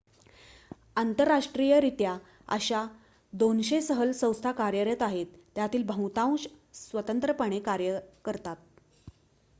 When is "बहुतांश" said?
5.85-6.47